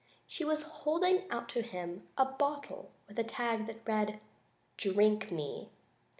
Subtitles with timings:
[0.25, 4.19] She was holding out to him a bottle with a tag that read:
[4.77, 5.69] "DRINK ME."